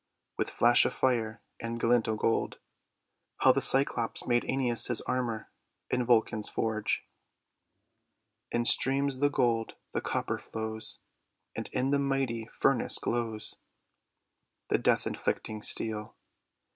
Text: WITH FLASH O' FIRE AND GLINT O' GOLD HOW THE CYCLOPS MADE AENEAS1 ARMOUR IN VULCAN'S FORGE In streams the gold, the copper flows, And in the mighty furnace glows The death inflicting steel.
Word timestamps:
WITH 0.35 0.49
FLASH 0.49 0.87
O' 0.87 0.89
FIRE 0.89 1.43
AND 1.59 1.79
GLINT 1.79 2.07
O' 2.07 2.15
GOLD 2.15 2.57
HOW 3.41 3.51
THE 3.51 3.61
CYCLOPS 3.61 4.25
MADE 4.25 4.45
AENEAS1 4.45 5.03
ARMOUR 5.07 5.51
IN 5.91 6.07
VULCAN'S 6.07 6.49
FORGE 6.49 7.05
In 8.51 8.65
streams 8.65 9.19
the 9.19 9.29
gold, 9.29 9.73
the 9.93 10.01
copper 10.01 10.39
flows, 10.39 11.01
And 11.55 11.67
in 11.67 11.91
the 11.91 11.99
mighty 11.99 12.47
furnace 12.51 12.97
glows 12.97 13.57
The 14.69 14.79
death 14.79 15.05
inflicting 15.05 15.61
steel. 15.61 16.15